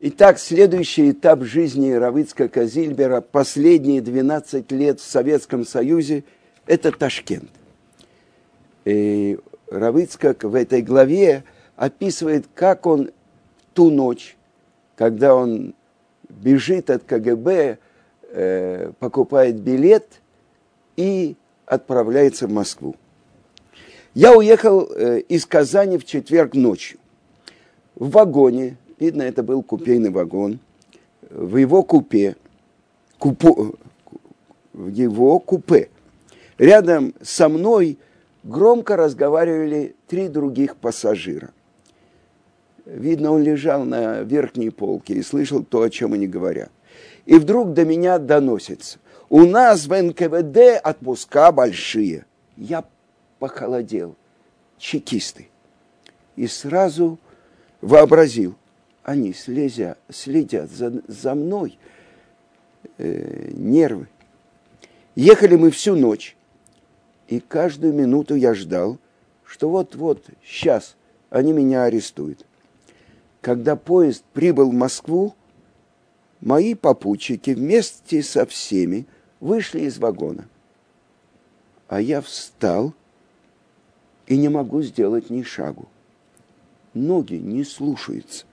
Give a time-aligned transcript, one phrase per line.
[0.00, 6.22] Итак, следующий этап жизни Равицка Казильбера, последние 12 лет в Советском Союзе,
[6.66, 7.50] это Ташкент.
[8.84, 11.42] И Равицкак в этой главе
[11.74, 13.10] описывает, как он
[13.74, 14.36] ту ночь,
[14.94, 15.74] когда он
[16.28, 17.78] бежит от КГБ,
[18.30, 20.20] э, покупает билет
[20.96, 21.34] и
[21.66, 22.94] отправляется в Москву.
[24.14, 27.00] Я уехал э, из Казани в четверг ночью.
[27.96, 30.58] В вагоне Видно, это был купейный вагон.
[31.30, 32.36] В его купе,
[33.18, 33.76] купу,
[34.72, 35.88] в его купе,
[36.58, 37.98] рядом со мной
[38.42, 41.50] громко разговаривали три других пассажира.
[42.86, 46.70] Видно, он лежал на верхней полке и слышал то, о чем они говорят.
[47.26, 48.98] И вдруг до меня доносится.
[49.28, 52.24] У нас в НКВД отпуска большие.
[52.56, 52.84] Я
[53.38, 54.16] похолодел.
[54.78, 55.48] Чекисты.
[56.34, 57.18] И сразу
[57.82, 58.56] вообразил–
[59.08, 61.78] они слезя, следят за, за мной,
[62.98, 64.06] э, нервы.
[65.14, 66.36] Ехали мы всю ночь,
[67.26, 68.98] и каждую минуту я ждал,
[69.46, 70.94] что вот-вот, сейчас
[71.30, 72.44] они меня арестуют.
[73.40, 75.34] Когда поезд прибыл в Москву,
[76.42, 79.06] мои попутчики вместе со всеми
[79.40, 80.46] вышли из вагона.
[81.88, 82.92] А я встал
[84.26, 85.88] и не могу сделать ни шагу.
[86.92, 88.44] Ноги не слушаются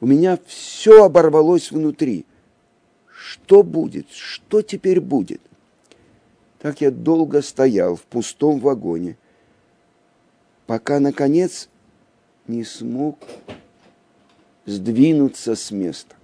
[0.00, 2.26] у меня все оборвалось внутри.
[3.06, 4.10] Что будет?
[4.10, 5.40] Что теперь будет?
[6.58, 9.16] Так я долго стоял в пустом вагоне,
[10.66, 11.68] пока, наконец,
[12.46, 13.18] не смог
[14.64, 16.14] сдвинуться с места.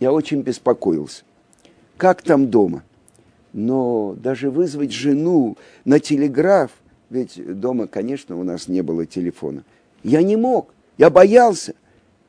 [0.00, 1.24] Я очень беспокоился.
[1.96, 2.82] Как там дома?
[3.52, 6.72] Но даже вызвать жену на телеграф,
[7.10, 9.64] ведь дома, конечно, у нас не было телефона,
[10.02, 11.74] я не мог– я боялся,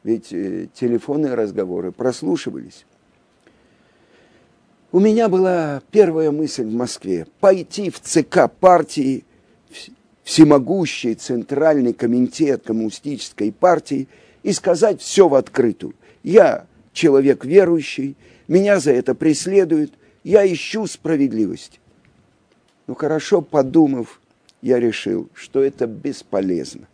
[0.03, 2.86] ведь э, телефонные разговоры прослушивались.
[4.92, 9.25] У меня была первая мысль в Москве– пойти в ЦК партии,
[10.23, 14.07] всемогущий центральный комитет коммунистической партии
[14.44, 15.96] и сказать все в открытую.
[16.22, 18.16] Я человек верующий,
[18.47, 21.79] меня за это преследуют, я ищу справедливости.
[22.88, 24.22] Но хорошо подумав,
[24.62, 26.88] я решил, что это бесполезно.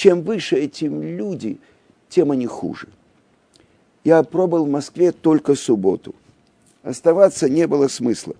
[0.00, 1.58] Чем выше эти люди,
[2.08, 2.88] тем они хуже.
[4.02, 6.14] Я пробыл в Москве только субботу.
[6.82, 8.34] Оставаться не было смысла.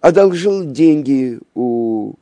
[0.00, 2.14] Одолжил деньги у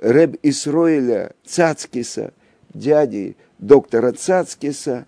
[0.00, 2.32] Реб Исроиля Цацкиса,
[2.72, 5.04] дяди доктора Цацкиса,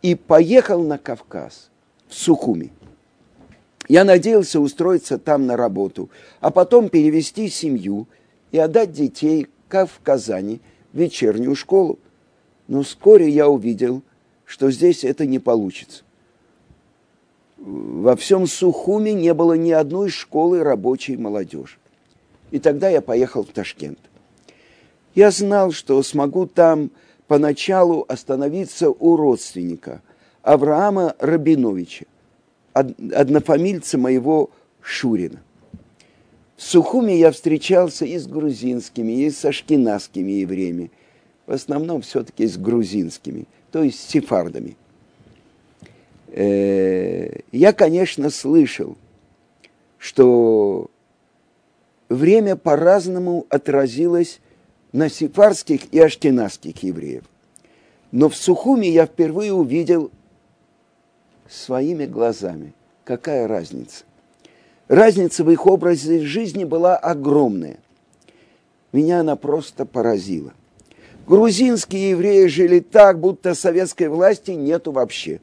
[0.00, 1.70] и поехал на Кавказ,
[2.06, 2.70] в Сухуми.
[3.88, 6.08] Я надеялся устроиться там на работу,
[6.38, 8.06] а потом перевести семью
[8.52, 10.60] и отдать детей, как в Казани,
[10.92, 11.98] в вечернюю школу
[12.72, 14.00] но вскоре я увидел,
[14.46, 16.04] что здесь это не получится.
[17.58, 21.76] Во всем Сухуме не было ни одной школы рабочей молодежи.
[22.50, 23.98] И тогда я поехал в Ташкент.
[25.14, 26.90] Я знал, что смогу там
[27.26, 30.00] поначалу остановиться у родственника
[30.40, 32.06] Авраама Рабиновича,
[32.72, 34.48] однофамильца моего
[34.80, 35.42] Шурина.
[36.56, 40.90] В Сухуме я встречался и с грузинскими, и с ашкенадскими евреями–
[41.46, 44.76] в основном все-таки с грузинскими, то есть с сефардами.
[46.28, 48.96] Э, я, конечно, слышал,
[49.98, 50.90] что
[52.08, 54.40] время по-разному отразилось
[54.92, 57.24] на сефарских и аштенадских евреев.
[58.10, 60.10] Но в Сухуме я впервые увидел
[61.48, 64.04] своими глазами, какая разница.
[64.88, 67.78] Разница в их образе жизни была огромная.
[68.92, 70.52] Меня она просто поразила.
[71.32, 75.40] Грузинские евреи жили так, будто советской власти нету вообще.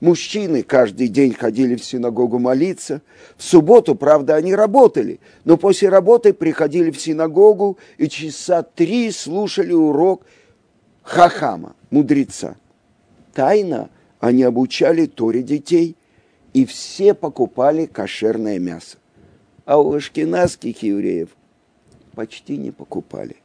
[0.00, 3.02] Мужчины каждый день ходили в синагогу молиться.
[3.36, 9.74] В субботу, правда, они работали, но после работы приходили в синагогу и часа три слушали
[9.74, 10.24] урок
[11.02, 12.56] хахама, мудреца.
[13.34, 13.90] Тайно
[14.20, 15.96] они обучали Торе детей,
[16.54, 18.96] и все покупали кошерное мясо.
[19.66, 21.28] А у ашкенадских евреев
[22.14, 23.36] почти не покупали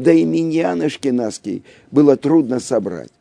[0.00, 3.12] да и миньян ашкенадский было трудно собрать.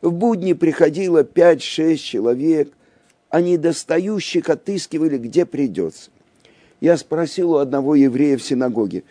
[0.00, 2.72] В будни приходило пять-шесть человек,
[3.28, 6.10] а недостающих отыскивали, где придется.
[6.80, 9.02] Я спросил у одного еврея в синагоге,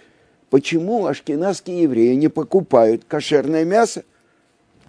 [0.50, 4.06] почему ашкенадские евреи не покупают кошерное мясо?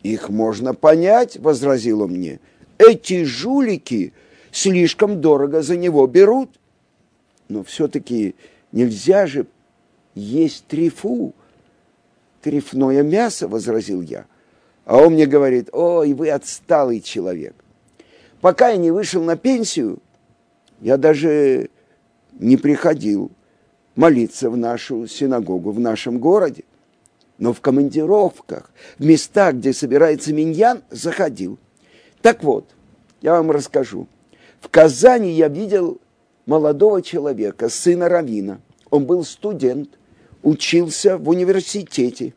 [0.04, 2.38] Их можно понять, возразил он мне.
[2.78, 4.12] Эти жулики
[4.52, 6.50] слишком дорого за него берут.
[7.48, 8.36] Но все-таки
[8.70, 9.46] нельзя же
[10.14, 11.34] есть трифу,
[12.42, 14.26] трефное мясо, возразил я.
[14.84, 17.54] А он мне говорит, ой, вы отсталый человек.
[18.40, 19.98] Пока я не вышел на пенсию,
[20.80, 21.70] я даже
[22.38, 23.30] не приходил
[23.96, 26.64] молиться в нашу синагогу в нашем городе.
[27.38, 31.58] Но в командировках, в местах, где собирается миньян, заходил.
[32.22, 32.64] Так вот,
[33.20, 34.06] я вам расскажу.
[34.60, 36.00] В Казани я видел
[36.46, 38.60] молодого человека, сына Равина.
[38.90, 39.97] Он был студент,
[40.42, 42.34] учился в университете.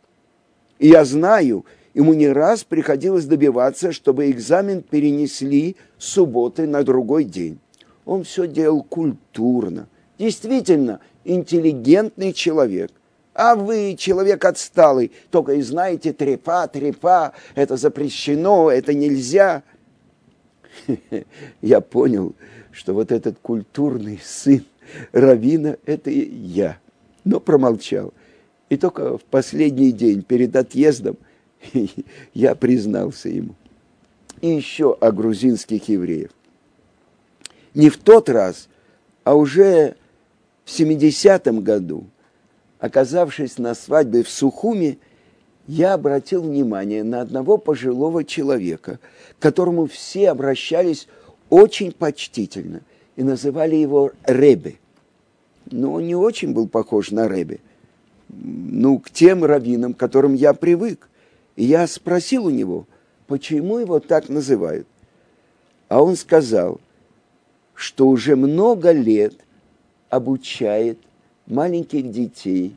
[0.79, 7.23] И я знаю, ему не раз приходилось добиваться, чтобы экзамен перенесли с субботы на другой
[7.23, 7.59] день.
[8.05, 9.87] Он все делал культурно.
[10.17, 12.91] Действительно, интеллигентный человек.
[13.33, 19.63] А вы, человек отсталый, только и знаете трепа, трепа, это запрещено, это нельзя.
[21.61, 22.35] Я понял,
[22.71, 24.65] что вот этот культурный сын
[25.11, 26.77] Равина– это я.
[27.23, 28.13] Но промолчал.
[28.69, 31.17] И только в последний день перед отъездом
[32.33, 33.55] я признался ему.
[34.41, 36.31] И еще о грузинских евреях.
[37.73, 38.69] Не в тот раз,
[39.23, 39.95] а уже
[40.65, 42.05] в 70-м году,
[42.79, 44.97] оказавшись на свадьбе в Сухуме,
[45.67, 48.99] я обратил внимание на одного пожилого человека,
[49.37, 51.07] к которому все обращались
[51.49, 52.81] очень почтительно
[53.15, 54.80] и называли его Ребе.
[55.71, 57.59] Но он не очень был похож на Ребе.
[58.29, 61.09] Ну, к тем раввинам, к которым я привык.
[61.55, 62.85] И я спросил у него,
[63.27, 64.87] почему его так называют.
[65.87, 66.79] А он сказал,
[67.73, 69.33] что уже много лет
[70.09, 70.99] обучает
[71.47, 72.75] маленьких детей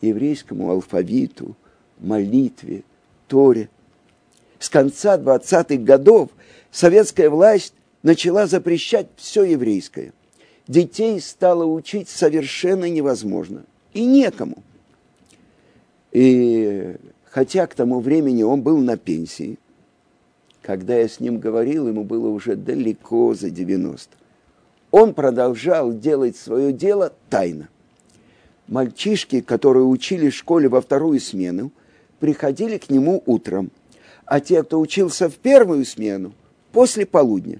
[0.00, 1.56] еврейскому алфавиту,
[1.98, 2.82] молитве,
[3.28, 3.68] Торе.
[4.58, 6.30] С конца 20-х годов
[6.70, 10.12] советская власть начала запрещать все еврейское.
[10.70, 13.64] Детей стало учить совершенно невозможно.
[13.92, 14.62] И некому.
[16.12, 16.94] И
[17.24, 19.58] хотя к тому времени он был на пенсии,
[20.62, 24.16] когда я с ним говорил, ему было уже далеко за 90.
[24.92, 27.68] Он продолжал делать свое дело тайно.
[28.68, 31.72] Мальчишки, которые учили в школе во вторую смену,
[32.20, 33.72] приходили к нему утром,
[34.24, 36.32] а те, кто учился в первую смену,
[36.70, 37.58] после полудня.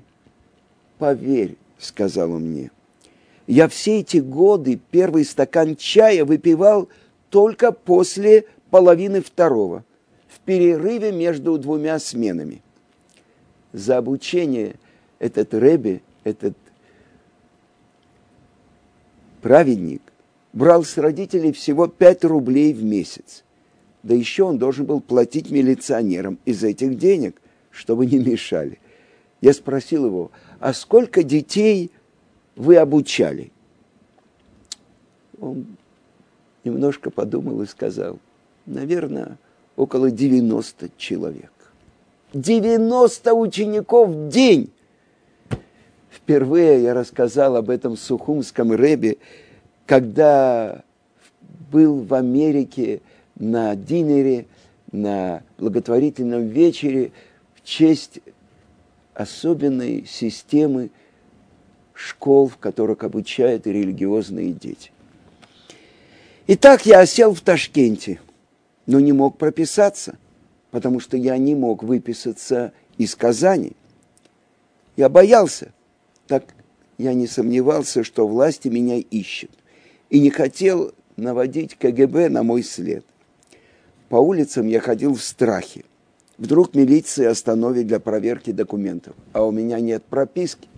[0.99, 2.71] «Поверь»,— сказал он мне,—
[3.50, 6.88] «я все эти годы первый стакан чая выпивал
[7.31, 9.85] только после половины второго,
[10.29, 12.62] в перерыве между двумя сменами.
[13.73, 14.76] За обучение
[15.19, 16.56] этот Рэбби, этот
[19.43, 20.03] праведник,
[20.53, 23.43] брал с родителей всего 5 рублей в месяц.
[24.05, 27.43] Да еще он должен был платить милиционерам из этих денег,
[27.73, 28.79] чтобы не мешали.
[29.41, 30.31] Я спросил его,
[30.61, 31.91] а сколько детей
[32.61, 33.51] вы обучали?
[35.41, 35.65] Он
[36.62, 38.19] немножко подумал и сказал,
[38.67, 39.39] наверное,
[39.77, 41.51] около 90 человек.
[42.35, 44.71] 90 учеников в день!
[46.11, 49.17] Впервые я рассказал об этом сухумском рэбе,
[49.87, 50.83] когда
[51.73, 53.01] был в Америке
[53.37, 54.47] на динере,
[54.93, 57.13] на благотворительном вечере
[57.55, 58.21] в честь
[59.15, 60.91] особенной системы
[62.00, 64.91] школ, в которых обучают религиозные дети.
[66.47, 68.20] Итак, я осел в Ташкенте,
[68.87, 70.19] но не мог прописаться,
[70.70, 73.72] потому что я не мог выписаться из Казани.
[74.96, 75.72] Я боялся,
[76.27, 76.55] так
[76.96, 79.51] я не сомневался, что власти меня ищут
[80.08, 83.05] и не хотел наводить КГБ на мой след.
[84.08, 85.84] По улицам я ходил в страхе.
[86.39, 90.69] Вдруг милиция остановит для проверки документов, а у меня нет прописки.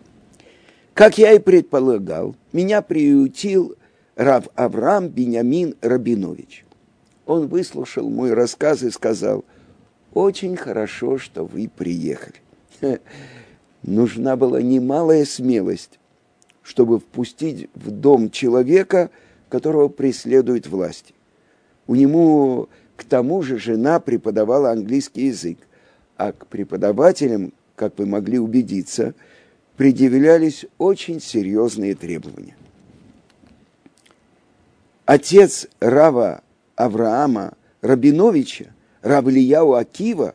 [0.94, 3.76] Как я и предполагал, меня приютил
[4.14, 6.66] Рав Авраам Бениамин Рабинович.
[7.25, 9.44] Он выслушал мой рассказ и сказал,
[10.12, 12.37] очень хорошо, что вы приехали.
[13.82, 15.99] Нужна была немалая смелость,
[16.62, 19.11] чтобы впустить в дом человека,
[19.49, 21.14] которого преследует власть.
[21.87, 25.58] У него к тому же жена преподавала английский язык,
[26.18, 29.14] а к преподавателям, как вы могли убедиться,
[29.76, 32.57] предъявлялись очень серьезные требования.
[35.07, 36.43] Отец Рава
[36.76, 38.67] Авраама Рабиновича,
[39.02, 40.35] Рав Ильяу Акива,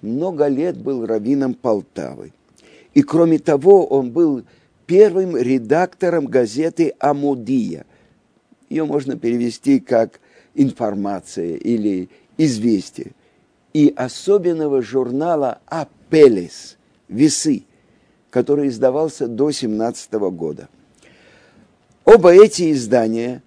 [0.00, 2.32] много лет был раввином Полтавы.
[2.94, 4.44] И кроме того, он был
[4.86, 7.86] первым редактором газеты «Амудия».
[8.68, 10.20] Ее можно перевести как
[10.54, 13.12] «информация» или «известие».
[13.72, 16.76] И особенного журнала «Апелес»
[17.08, 17.64] «Весы»,
[18.32, 20.68] который издавался до 17 года.
[22.04, 23.42] Оба эти издания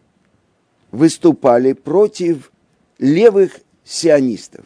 [0.91, 2.51] выступали против
[2.99, 4.65] левых сионистов.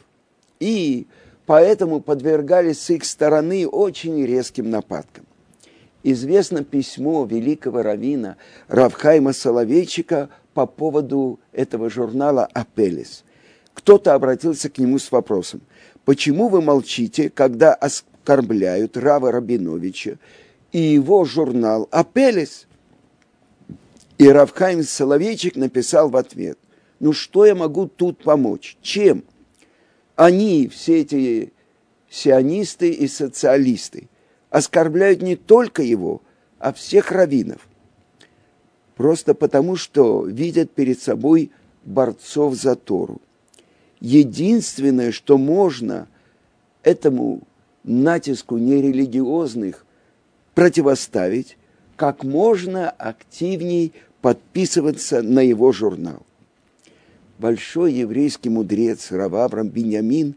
[0.60, 1.08] и
[1.46, 5.26] поэтому подвергались с их стороны очень резким нападкам.
[6.04, 8.36] Известно письмо великого равина
[8.68, 13.24] Равхайма Соловейчика по поводу этого журнала «Апелес».
[13.74, 15.62] Кто-то обратился к нему с вопросом,
[16.06, 17.74] почему вы молчите, когда
[18.30, 20.20] оскорбляют Рава Рабиновича
[20.72, 22.68] и его журнал «Апелес»?
[24.20, 26.60] И Равхайм Соловейчик написал в ответ,
[27.00, 28.78] ну что я могу тут помочь?
[28.82, 29.24] Чем?
[30.16, 31.54] Они, все эти
[32.10, 34.10] сионисты и социалисты,
[34.50, 36.22] оскорбляют не только его,
[36.60, 37.68] а всех раввинов.
[38.96, 41.52] Просто потому, что видят перед собой
[41.86, 43.22] борцов за Тору.
[44.02, 46.08] Единственное, что можно
[46.84, 47.42] этому
[47.90, 49.86] натиску нерелигиозных
[50.54, 51.58] противоставить,
[51.96, 56.26] как можно активней подписываться на его журнал.
[57.40, 60.36] Большой еврейский мудрец Рававрам Беньямин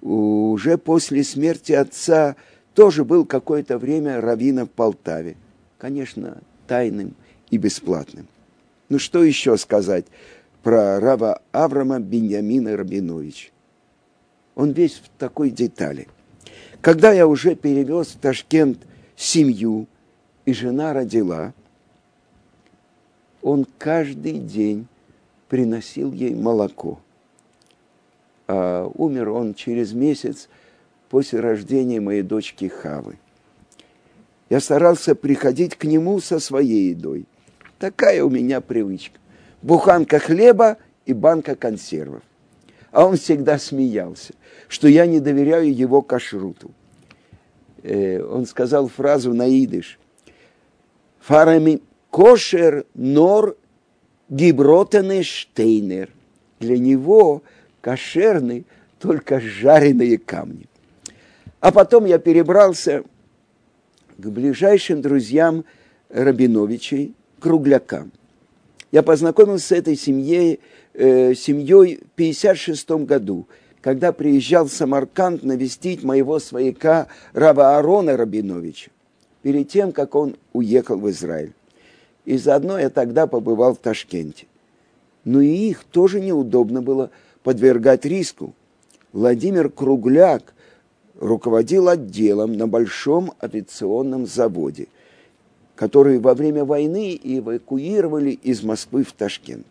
[0.00, 2.36] уже после смерти отца
[2.74, 5.36] тоже был какое-то время раввином в Полтаве.
[5.78, 7.14] Конечно, тайным
[7.50, 8.28] и бесплатным.
[8.88, 10.06] Ну что еще сказать
[10.62, 13.52] про Рава Аврама Беньямина Рабинович?
[14.54, 16.06] Он весь в такой детали.
[16.80, 18.78] Когда я уже перевез в Ташкент
[19.16, 19.86] семью,
[20.44, 21.52] и жена родила–
[23.46, 24.88] он каждый день
[25.48, 26.98] приносил ей молоко.
[28.48, 30.48] А умер он через месяц
[31.10, 33.20] после рождения моей дочки Хавы.
[34.50, 37.24] Я старался приходить к нему со своей едой.
[37.78, 39.20] Такая у меня привычка.
[39.62, 42.24] Буханка хлеба и банка консервов.
[42.96, 44.32] А он всегда смеялся,
[44.68, 46.70] что я не доверяю его кашруту.
[47.82, 49.98] Э, он сказал фразу на идыш.
[51.20, 53.58] Фарами кошер нор
[54.30, 56.08] гибротены штейнер.
[56.58, 57.42] Для него
[57.82, 58.64] кошерны
[58.98, 60.66] только жареные камни.
[61.60, 63.04] А потом я перебрался
[64.16, 65.66] к ближайшим друзьям
[66.08, 68.10] Рабиновичей, круглякам.
[68.90, 70.60] Я познакомился с этой семьей,
[70.96, 73.46] э, семьей в 1956 году,
[73.80, 78.90] когда приезжал Самарканд навестить моего свояка Рава Арона Рабиновича,
[79.42, 81.52] перед тем, как он уехал в Израиль.
[82.24, 84.46] И заодно я тогда побывал в Ташкенте.
[85.24, 87.10] Но и их тоже неудобно было
[87.42, 88.54] подвергать риску.
[89.12, 90.54] Владимир Кругляк
[91.18, 94.88] руководил отделом на большом авиационном заводе,
[95.74, 99.66] который во время войны эвакуировали из Москвы в Ташкент.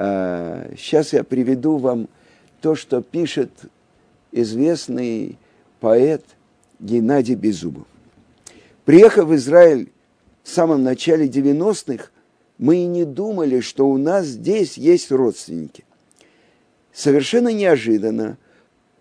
[0.00, 2.08] Сейчас я приведу вам
[2.62, 3.50] то, что пишет
[4.32, 5.36] известный
[5.78, 6.24] поэт
[6.78, 7.84] Геннадий Беззубов.
[8.86, 9.92] Приехав в Израиль
[10.42, 12.06] в самом начале 90-х
[12.56, 15.84] мы и не думали, что у нас здесь есть родственники.
[16.94, 18.38] Совершенно неожиданно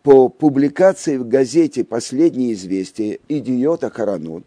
[0.04, 4.44] по публикации в газете «Последнее известие» «Идиота Харанот»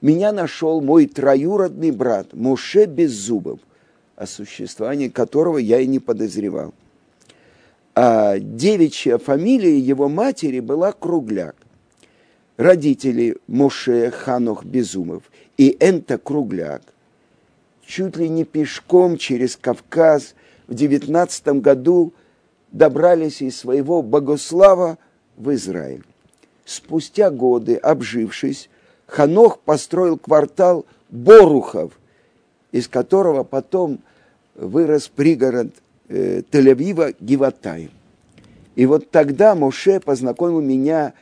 [0.00, 3.60] меня нашел мой троюродный брат Муше Беззубов,
[4.16, 6.74] о существовании которого я и не подозревал.
[7.94, 11.56] А девичья фамилия его матери была Кругляк.
[12.56, 15.24] Родители Муше Ханох Безумов
[15.56, 16.82] и Энта Кругляк
[17.86, 20.34] чуть ли не пешком через Кавказ
[20.66, 22.12] в девятнадцатом году
[22.72, 24.98] добрались из своего Богослава
[25.36, 26.04] в Израиль.
[26.64, 28.70] Спустя годы, обжившись,
[29.06, 31.92] Ханох построил квартал Борухов,
[32.74, 34.00] из которого потом
[34.56, 35.68] вырос пригород
[36.08, 37.90] э, Тель-Авива Гиватаем.
[38.74, 41.14] И вот тогда Моше познакомил меня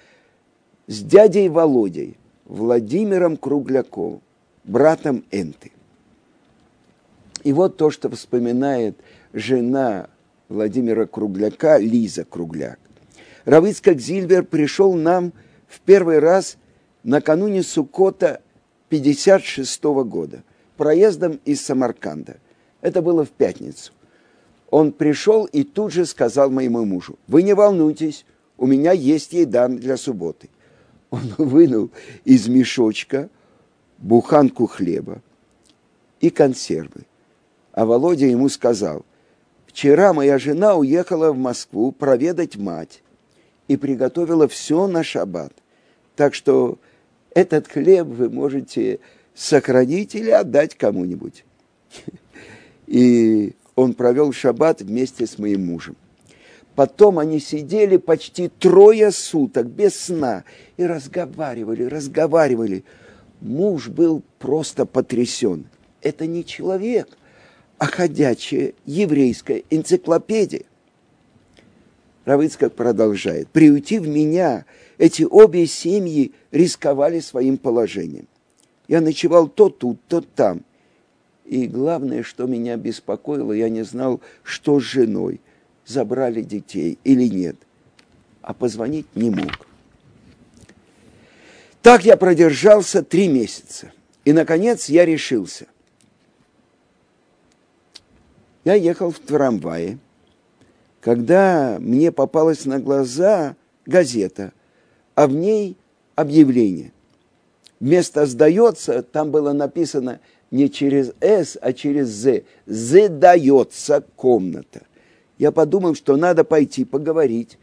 [0.87, 2.16] с дядей Володей,
[2.47, 4.23] Владимиром Кругляковым,
[4.64, 5.73] братом Энты.
[7.44, 8.97] И вот то, что вспоминает
[9.35, 10.09] жена
[10.49, 12.78] Владимира Кругляка, Лиза Кругляк.
[13.44, 15.35] Равыцкак Зильбер пришел нам
[15.68, 16.56] в первый раз
[17.02, 18.40] накануне Сукота
[18.88, 20.44] 56 года,
[20.82, 22.38] проездом из Самарканда.
[22.80, 23.92] Это было в пятницу.
[24.68, 28.26] Он пришел и тут же сказал моему мужу, вы не волнуйтесь,
[28.58, 30.48] у меня есть еда для субботы–
[31.12, 31.90] он вынул
[32.24, 33.28] из мешочка
[33.98, 35.22] буханку хлеба
[36.20, 37.02] и консервы.
[37.72, 39.04] А Володя ему сказал,
[39.66, 43.02] вчера моя жена уехала в Москву проведать мать
[43.68, 45.52] и приготовила все на шаббат.
[46.16, 46.78] Так что
[47.34, 48.98] этот хлеб вы можете
[49.34, 51.44] сохранить или отдать кому-нибудь.
[52.86, 55.96] И он провел шаббат вместе с моим мужем.
[56.74, 60.44] Потом они сидели почти трое суток без сна
[60.76, 62.84] и разговаривали, разговаривали.
[63.40, 65.66] Муж был просто потрясен.
[66.00, 67.08] Это не человек,
[67.78, 70.64] а ходячая еврейская энциклопедия.
[72.24, 73.48] Равыцкак продолжает.
[73.48, 74.64] Приютив меня,
[74.96, 78.28] эти обе семьи рисковали своим положением.
[78.92, 80.66] Я ночевал то тут, то там.
[81.46, 85.40] И главное, что меня беспокоило, я не знал, что с женой,
[85.87, 87.56] забрали детей или нет.
[88.42, 89.66] А позвонить не мог.
[91.80, 93.92] Так я продержался три месяца.
[94.26, 95.68] И, наконец, я решился.
[98.62, 99.96] Я ехал в трамвае,
[101.00, 103.56] когда мне попалась на глаза
[103.87, 104.52] газета,
[105.14, 105.78] а в ней
[106.14, 106.92] объявление.
[107.82, 110.20] Вместо «сдается» там было написано
[110.52, 112.44] не через «с», а через «з».
[112.64, 114.82] «Задается комната».
[115.36, 117.58] Я подумал, что надо пойти поговорить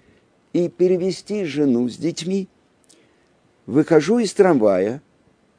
[0.52, 2.50] и перевести жену с детьми.
[3.66, 5.02] Выхожу из трамвая,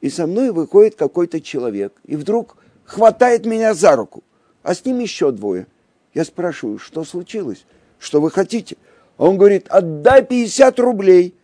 [0.02, 4.22] и со мной выходит какой-то человек, и вдруг хватает меня за руку
[4.62, 5.66] а с ним еще двое.
[6.12, 7.64] Я спрашиваю, что случилось?
[7.98, 8.76] Что вы хотите?
[9.16, 11.34] Он говорит, отдай 50 рублей.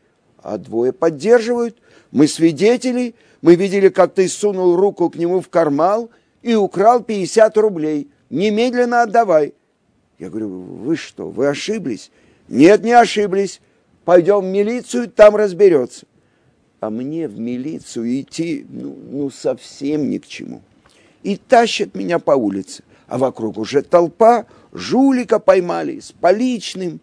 [0.43, 1.79] А двое поддерживают.
[2.17, 6.09] Мы свидетели, мы видели, как ты сунул руку к нему в карман
[6.41, 8.09] и украл 50 рублей.
[8.31, 9.53] Немедленно отдавай.
[10.19, 12.11] Я говорю, вы что, вы ошиблись?
[12.49, 13.61] Нет, не ошиблись.
[14.07, 16.07] Пойдем в милицию, там разберется.
[16.81, 20.63] А мне в милицию идти, ну, ну совсем ни к чему.
[21.23, 27.01] И тащат меня по улице а вокруг уже толпа, жулика поймали с поличным.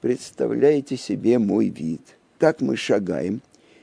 [0.00, 2.02] Представляете себе мой вид.
[2.38, 3.40] Так мы шагаем,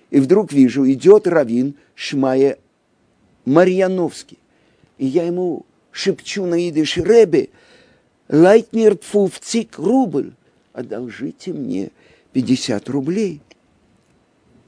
[0.10, 2.58] и вдруг вижу, идет равин Шмая
[3.46, 4.40] Марьяновский.
[4.98, 7.50] И я ему шепчу на идыш Ребе,
[8.30, 10.34] Лайтнер пфуфцик рубль,
[10.74, 11.92] одолжите мне
[12.34, 13.42] 50 рублей.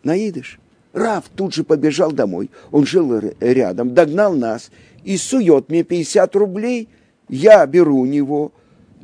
[0.04, 0.60] На идыш.
[0.94, 2.50] Рав тут же побежал домой.
[2.72, 4.72] Он жил рядом, догнал нас
[5.04, 6.88] и сует мне 50 рублей.
[7.28, 8.52] Я беру у него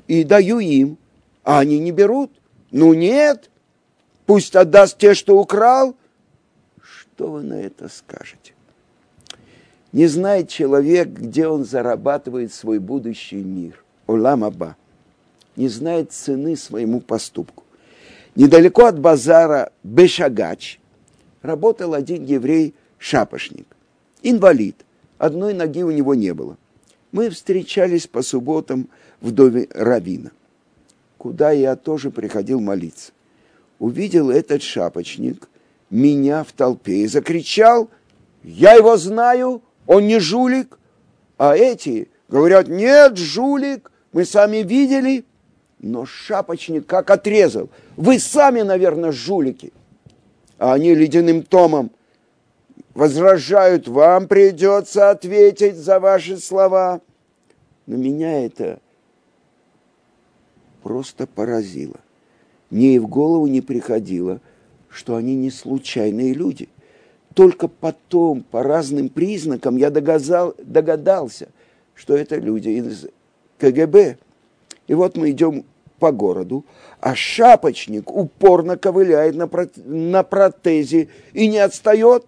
[0.08, 0.98] и даю им.
[1.44, 2.32] А они не берут.
[2.72, 3.52] Ну нет,
[4.26, 5.96] пусть отдаст те, что украл.
[7.16, 8.54] Что вы на это скажете?
[9.94, 13.82] Не знает человек, где он зарабатывает свой будущий мир.
[14.06, 14.76] Олам Аба.
[15.56, 17.64] Не знает цены своему поступку.
[18.36, 20.80] Недалеко от базара Бешагач–
[21.46, 23.68] работал один еврей-шапошник,
[24.22, 24.76] инвалид.
[25.18, 26.58] Одной ноги у него не было.
[27.14, 28.90] Мы встречались по субботам
[29.22, 30.32] в доме Равина,
[31.18, 33.14] куда я тоже приходил молиться.
[33.80, 35.48] Увидел этот шапочник
[35.90, 37.90] меня в толпе и закричал,
[38.44, 40.78] я его знаю, он не жулик.
[41.38, 45.26] А эти говорят, нет, жулик, мы сами видели.
[45.80, 47.70] Но шапочник как отрезал.
[47.98, 49.72] Вы сами, наверное, жулики
[50.58, 51.92] а они ледяным томом
[52.94, 57.02] возражают, вам придется ответить за ваши слова.
[57.86, 58.80] Но меня это
[60.82, 62.00] просто поразило.
[62.70, 64.40] Мне и в голову не приходило,
[64.96, 66.70] что они не случайные люди.
[67.34, 71.50] Только потом, по разным признакам, я догадал, догадался,
[71.94, 73.08] что это люди из
[73.60, 74.18] КГБ.
[74.88, 75.66] И вот мы идем
[76.00, 76.66] по городу,
[77.02, 79.68] а шапочник упорно ковыляет на, про...
[79.76, 82.26] на протезе и не отстает.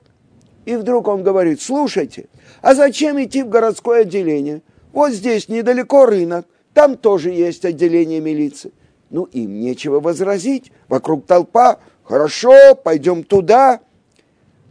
[0.65, 2.27] И вдруг он говорит, слушайте,
[2.61, 4.61] а зачем идти в городское отделение?
[4.91, 8.73] Вот здесь недалеко рынок, там тоже есть отделение милиции.
[9.09, 13.81] Ну, им нечего возразить, вокруг толпа, хорошо, пойдем туда.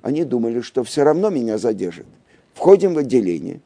[0.02, 2.06] Они думали, что все равно меня задержат.
[2.54, 3.60] Входим в отделение.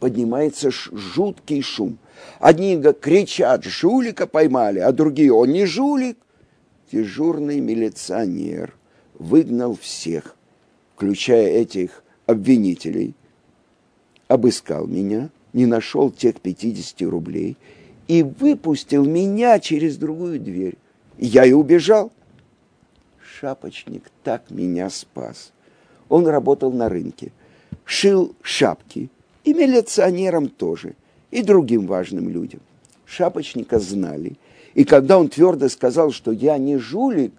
[0.00, 1.98] Поднимается жуткий шум.
[2.40, 6.16] Одни кричат, жулика поймали, а другие, он не жулик.
[6.90, 8.74] Дежурный милиционер
[9.14, 10.36] выгнал всех,
[10.94, 13.14] включая этих обвинителей,
[14.28, 17.56] обыскал меня, не нашел тех 50 рублей
[18.08, 20.76] и выпустил меня через другую дверь.
[21.18, 22.12] Я и убежал.
[23.42, 25.52] Шапочник так меня спас.
[26.08, 27.32] Он работал на рынке,
[27.84, 29.10] шил шапки,
[29.42, 30.94] и милиционерам тоже–
[31.32, 32.60] и другим важным людям.
[33.04, 34.36] Шапочника знали.
[34.74, 37.32] И когда он твердо сказал, что я не жулик,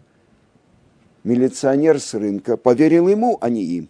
[1.23, 3.87] милиционер с рынка поверил ему, а не им.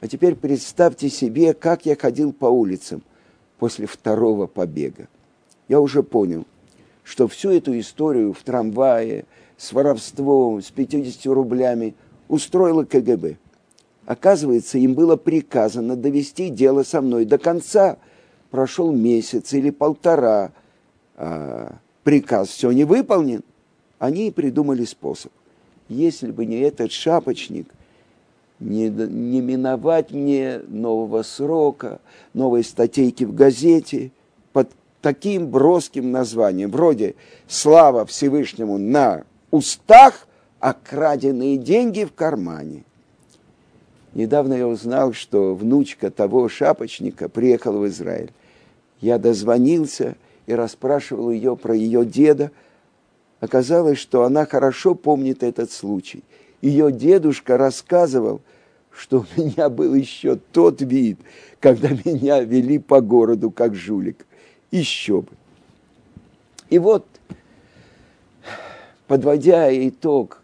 [0.00, 3.02] А теперь представьте себе, как я ходил по улицам
[3.58, 5.08] после второго побега.
[5.68, 6.46] Я уже понял,
[7.02, 11.94] что всю эту историю в трамвае с воровством, с 50 рублями
[12.28, 13.36] устроила КГБ.
[14.06, 17.96] Оказывается, им было приказано довести дело со мной до конца–
[18.54, 20.52] прошел месяц или полтора,
[21.16, 23.42] а, приказ все не выполнен,
[23.98, 25.32] они придумали способ.
[25.88, 27.66] Если бы не этот шапочник,
[28.60, 32.00] не, не миновать мне нового срока,
[32.32, 34.12] новой статейки в газете,
[34.52, 34.70] под
[35.02, 37.16] таким броским названием, вроде
[37.48, 40.26] «Слава Всевышнему на устах,
[40.60, 42.84] а краденные деньги в кармане».
[44.14, 48.32] Недавно я узнал, что внучка того шапочника приехала в Израиль.
[49.00, 52.52] Я дозвонился и расспрашивал ее про ее деда.
[53.40, 56.22] Оказалось, что она хорошо помнит этот случай.
[56.62, 58.40] Ее дедушка рассказывал,
[58.90, 61.18] что у меня был еще тот вид,
[61.58, 64.24] когда меня вели по городу как жулик.
[64.70, 65.32] Еще бы.
[66.70, 67.04] И вот,
[69.06, 70.42] подводя итог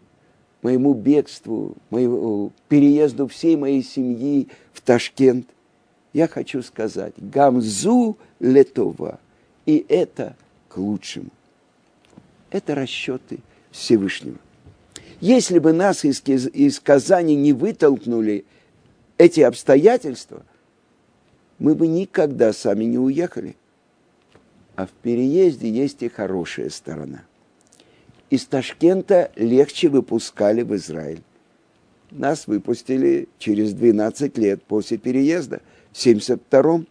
[0.61, 5.47] моему бегству, моему переезду всей моей семьи в Ташкент,
[6.13, 9.19] я хочу сказать, гамзу летова,
[9.65, 10.35] и это
[10.67, 11.29] к лучшему.
[12.49, 13.39] Это расчеты
[13.71, 14.37] Всевышнего.
[15.21, 18.43] Если бы нас из, из Казани не вытолкнули
[19.17, 20.43] эти обстоятельства,
[21.59, 23.55] мы бы никогда сами не уехали.
[24.75, 27.23] А в переезде есть и хорошая сторона.
[28.31, 31.21] Из Ташкента легче выпускали в Израиль.
[32.11, 36.87] Нас выпустили через 12 лет после переезда, в 72-м.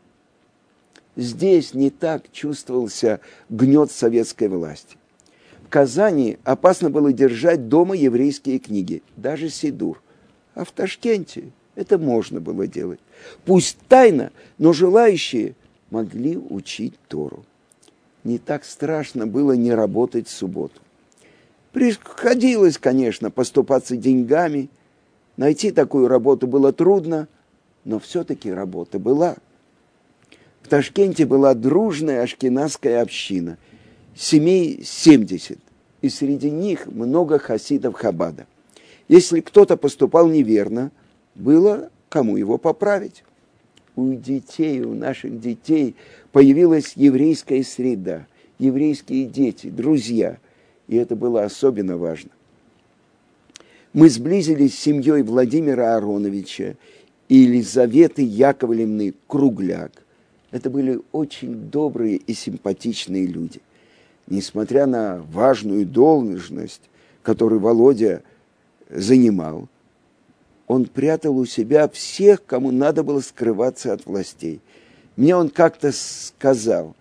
[1.16, 4.98] Здесь не так чувствовался гнет советской власти.
[5.64, 10.02] В Казани опасно было держать дома еврейские книги, даже Сидур.
[10.54, 13.00] А в Ташкенте это можно было делать.
[13.46, 15.54] Пусть тайно, но желающие
[15.88, 17.46] могли учить Тору.
[18.24, 20.82] Не так страшно было не работать в субботу.
[21.72, 24.68] Приходилось, конечно, поступаться деньгами.
[25.36, 27.28] Найти такую работу было трудно,
[27.84, 29.36] но все-таки работа была.
[30.62, 33.56] В Ташкенте была дружная ашкенадская община,
[34.14, 35.58] семей 70,
[36.02, 38.46] и среди них много хасидов Хабада.
[39.08, 40.90] Если кто-то поступал неверно,
[41.34, 43.24] было кому его поправить.
[43.96, 45.96] У детей, у наших детей
[46.32, 48.26] появилась еврейская среда,
[48.58, 50.38] еврейские дети, друзья,
[50.90, 52.30] и это было особенно важно.
[53.92, 56.74] Мы сблизились с семьей Владимира Ароновича
[57.28, 59.92] и Елизаветы Яковлевны Кругляк.
[60.50, 63.60] Это были очень добрые и симпатичные люди.
[64.26, 66.82] Несмотря на важную должность,
[67.22, 68.22] которую Володя
[68.90, 69.68] занимал–
[70.70, 74.60] он прятал у себя всех, кому надо было скрываться от властей.
[75.16, 76.94] Мне он как-то сказал,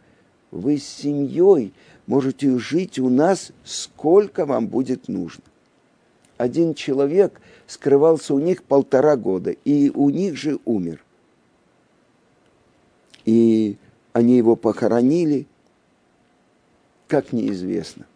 [0.49, 1.71] вы с семьей
[2.09, 5.43] можете жить у нас, сколько вам будет нужно.
[6.37, 11.03] Один человек скрывался у них полтора года, и у них же умер.
[13.25, 13.77] И
[14.11, 15.45] они его похоронили,
[17.07, 18.07] как неизвестно.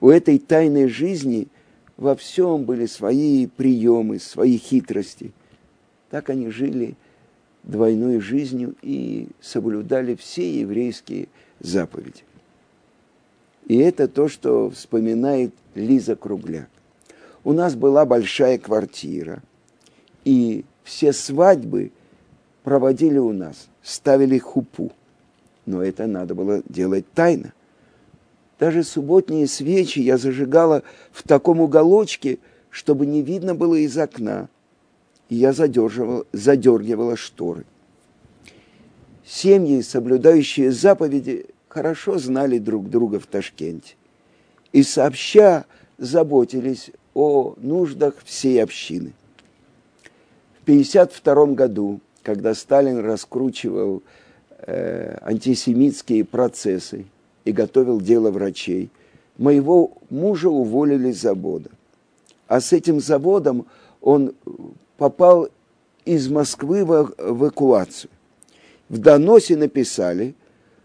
[0.00, 1.48] У этой тайной жизни
[1.96, 5.32] во всем были свои приемы, свои хитрости.
[6.10, 6.94] Так они жили
[7.64, 11.26] двойной жизнью и соблюдали все еврейские
[11.58, 12.22] заповеди.
[13.66, 16.68] И это то, что вспоминает Лиза Кругляк.
[17.44, 19.42] У нас была большая квартира,
[20.24, 21.92] и все свадьбы
[22.62, 24.92] проводили у нас, ставили хупу.
[25.66, 27.52] Но это надо было делать тайно–
[28.58, 32.38] даже субботние свечи я зажигала в таком уголочке,
[32.70, 34.48] чтобы не видно было из окна.
[35.28, 37.64] И я задерживала, задергивала шторы.
[39.26, 43.96] Семьи, соблюдающие заповеди, хорошо знали друг друга в Ташкенте.
[44.72, 45.64] И сообща
[45.98, 49.12] заботились о нуждах всей общины.
[50.60, 54.02] В 1952 году, когда Сталин раскручивал
[54.60, 57.06] э, антисемитские процессы,
[57.44, 58.90] и готовил дело врачей.
[59.36, 61.70] Моего мужа уволили с завода.
[62.46, 63.66] А с этим заводом
[64.00, 64.34] он
[64.96, 65.48] попал
[66.04, 68.10] из Москвы в эвакуацию.
[68.88, 70.34] В доносе написали,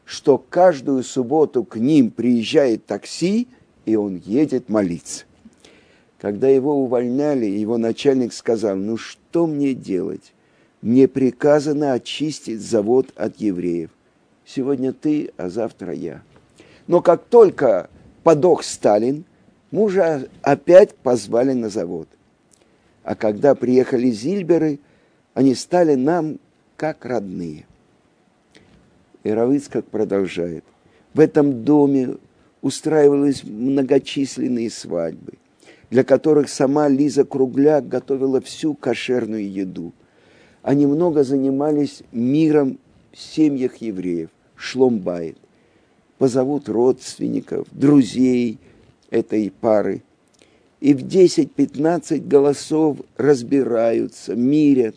[0.09, 3.47] что каждую субботу к ним приезжает такси,
[3.85, 5.25] и он едет молиться.
[6.19, 10.33] Когда его увольняли, его начальник сказал, ну что мне делать?
[10.81, 13.91] Мне приказано очистить завод от евреев.
[14.47, 16.23] Сегодня ты, а завтра я.
[16.87, 17.91] Но как только
[18.23, 19.25] подох Сталин,
[19.69, 22.07] мужа опять позвали на завод.
[23.03, 24.79] А когда приехали Зильберы,
[25.35, 26.39] они стали нам
[26.77, 27.67] как родные.
[29.23, 30.63] И Равыцкак продолжает.
[31.13, 32.17] В этом доме
[32.61, 35.33] устраивались многочисленные свадьбы,
[35.89, 39.93] для которых сама Лиза Кругляк готовила всю кошерную еду.
[40.61, 42.79] Они много занимались миром
[43.11, 45.37] в семьях евреев, шломбайт
[46.19, 48.59] позовут родственников, друзей
[49.09, 50.03] этой пары.
[50.79, 54.95] И в 10-15 голосов разбираются, мирят.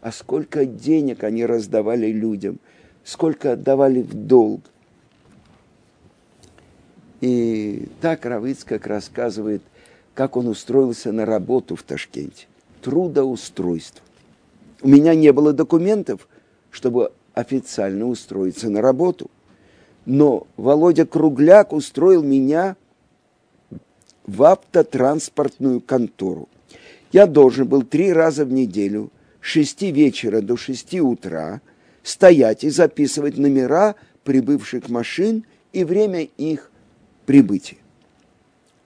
[0.00, 2.58] А сколько денег они раздавали людям,
[3.04, 4.62] сколько отдавали в долг.
[7.20, 9.62] И так Равыцкак рассказывает,
[10.14, 12.46] как он устроился на работу в Ташкенте.
[12.82, 14.02] Трудоустройство.
[14.82, 16.28] У меня не было документов,
[16.70, 19.30] чтобы официально устроиться на работу.
[20.06, 22.76] Но Володя Кругляк устроил меня
[24.26, 26.48] в автотранспортную контору.
[27.12, 29.10] Я должен был три раза в неделю,
[29.40, 31.60] с шести вечера до шести утра,
[32.02, 36.70] стоять и записывать номера прибывших машин и время их
[37.26, 37.78] прибытия.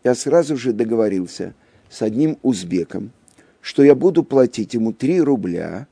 [0.02, 1.54] Я сразу же договорился
[1.88, 3.10] с одним узбеком,
[3.60, 5.86] что я буду платить ему 3 рубля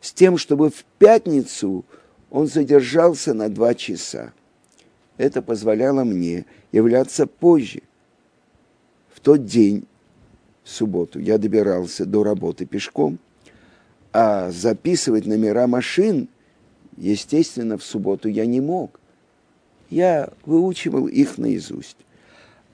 [0.00, 1.84] с тем, чтобы в пятницу
[2.30, 4.32] он задержался на два часа.
[5.16, 7.82] Это позволяло мне являться позже.
[9.14, 9.86] В тот день,
[10.64, 13.18] в субботу, я добирался до работы пешком,
[14.12, 16.28] а записывать номера машин,
[17.10, 19.00] естественно, в субботу я не мог.
[19.90, 21.96] Я выучивал их наизусть.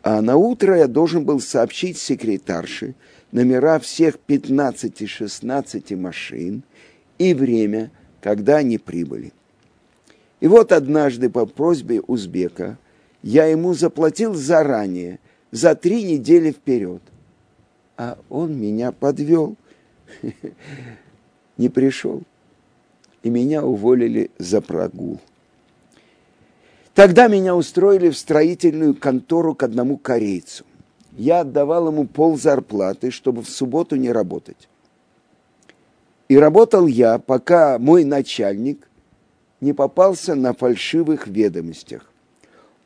[0.03, 2.95] А на утро я должен был сообщить секретарше
[3.33, 6.62] номера всех 15-16 машин
[7.19, 9.33] и время, когда они прибыли.
[10.41, 12.79] И вот однажды по просьбе узбека
[13.23, 15.19] я ему заплатил заранее,
[15.51, 17.03] за три недели вперед.
[17.97, 19.57] А он меня подвел,
[21.57, 22.23] не пришел.
[23.23, 25.21] И меня уволили за прогул.
[26.95, 30.65] Тогда меня устроили в строительную контору к одному корейцу.
[31.17, 34.69] Я отдавал ему пол зарплаты, чтобы в субботу не работать.
[36.29, 38.89] И работал я, пока мой начальник
[39.61, 42.13] не попался на фальшивых ведомостях.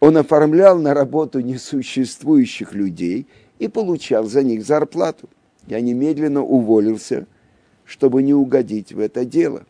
[0.01, 3.27] Он оформлял на работу несуществующих людей
[3.59, 5.29] и получал за них зарплату.
[5.67, 7.27] Я немедленно уволился,
[7.85, 9.65] чтобы не угодить в это дело.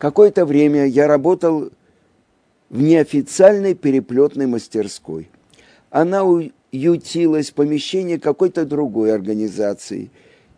[0.00, 1.70] Какое-то время я работал
[2.68, 5.30] в неофициальной переплетной мастерской.
[5.90, 6.22] Она
[6.72, 10.10] ютилась в помещении какой-то другой организации,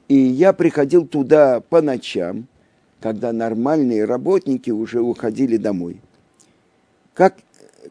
[0.08, 2.46] и я приходил туда по ночам–
[3.02, 6.00] когда нормальные работники уже уходили домой.
[7.12, 7.36] Как,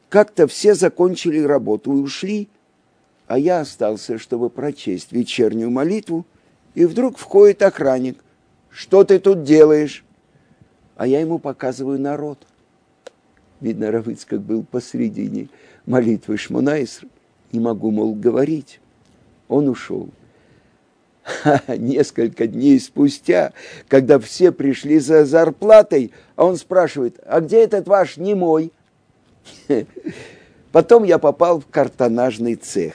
[0.09, 2.47] как-то все закончили работу и ушли,
[3.27, 6.25] а я остался, чтобы прочесть вечернюю молитву,
[6.73, 8.17] и вдруг входит охранник.
[8.69, 10.05] «Что ты тут делаешь?»
[10.95, 12.39] А я ему показываю народ.
[13.59, 15.49] Видно, Равыцкак был посредине
[15.85, 17.07] молитвы Шмонайср.
[17.51, 18.79] Не могу, мол, говорить.
[19.47, 20.09] Он ушел.
[21.67, 23.53] несколько дней спустя,
[23.87, 28.71] когда все пришли за зарплатой, а он спрашивает, а где этот ваш немой?
[30.71, 32.93] Потом я попал в картонажный цех,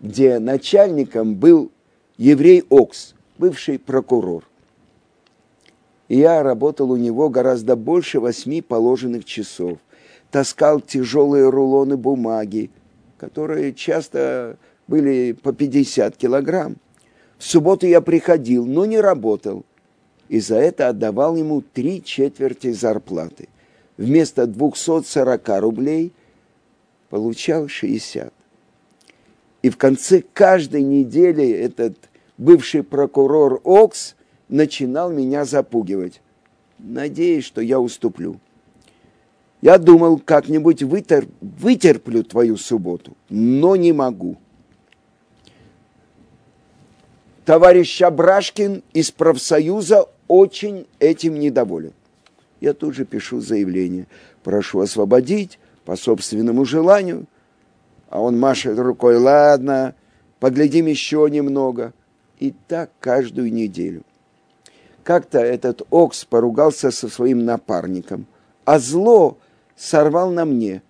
[0.00, 1.70] где начальником был
[2.18, 4.44] еврей Окс, бывший прокурор.
[6.08, 9.78] И я работал у него гораздо больше восьми положенных часов.
[10.30, 12.70] Таскал тяжелые рулоны бумаги,
[13.18, 16.76] которые часто были по 50 килограмм.
[17.38, 19.64] В субботу я приходил, но не работал.
[20.28, 23.48] И за это отдавал ему три четверти зарплаты.
[23.96, 26.12] Вместо 240 рублей
[27.08, 28.32] получал 60.
[29.62, 31.96] И в конце каждой недели этот
[32.36, 34.15] бывший прокурор Окс
[34.48, 36.20] начинал меня запугивать,
[36.78, 38.40] надеясь, что я уступлю.
[39.62, 41.26] Я думал, как-нибудь вытер...
[41.40, 44.36] вытерплю твою субботу, но не могу
[47.46, 51.92] товарищ Абрашкин из профсоюза очень этим недоволен.
[52.60, 54.08] Я тут же пишу заявление.
[54.42, 57.26] Прошу освободить по собственному желанию.
[58.10, 59.94] А он машет рукой, ладно,
[60.40, 61.94] поглядим еще немного.
[62.40, 64.02] И так каждую неделю.
[65.06, 68.26] Как-то этот Окс поругался со своим напарником,
[68.64, 69.38] а зло
[69.76, 70.82] сорвал на мне.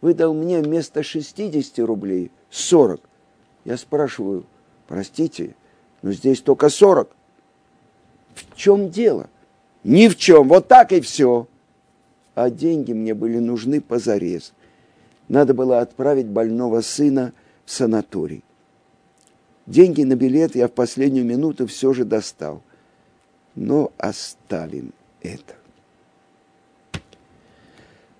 [0.00, 2.98] Выдал мне вместо 60 рублей 40.
[3.66, 4.46] Я спрашиваю,
[4.86, 5.54] простите,
[6.00, 7.14] но здесь только 40.
[8.36, 9.28] В чем дело?
[9.84, 11.46] Ни в чем, вот так и все.
[12.34, 14.54] А деньги мне были нужны позарез.
[15.28, 17.34] Надо было отправить больного сына
[17.66, 18.42] в санаторий.
[19.66, 22.62] Деньги на билет я в последнюю минуту все же достал.
[23.60, 25.56] Но оставим это.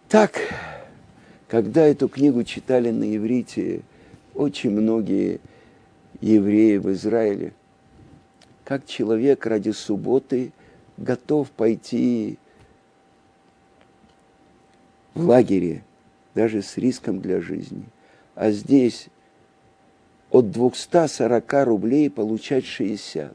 [0.08, 0.40] Так,
[1.46, 3.82] когда эту книгу читали на иврите,
[4.34, 5.38] очень многие
[6.20, 7.52] евреи в Израиле
[8.64, 10.52] как человек ради субботы
[10.96, 12.36] готов пойти
[15.14, 15.84] в лагере,
[16.34, 17.84] даже с риском для жизни.
[18.34, 19.08] А здесь
[20.30, 23.34] от 240 рублей получать 60.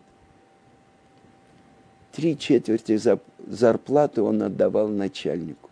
[2.13, 2.97] Три четверти
[3.47, 5.69] зарплаты он отдавал начальнику.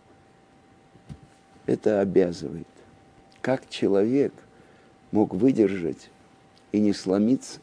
[1.66, 2.66] Это обязывает.
[3.42, 4.32] как человек
[5.10, 6.10] мог выдержать
[6.70, 7.60] и не сломиться.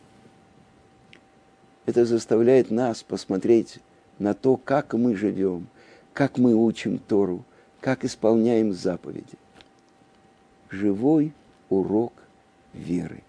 [1.86, 3.80] Это заставляет нас посмотреть
[4.20, 5.68] на то, как мы живем,
[6.14, 7.44] как мы учим Тору,
[7.80, 9.38] как исполняем заповеди.
[10.70, 11.34] Живой
[11.70, 12.14] урок
[12.74, 13.24] веры.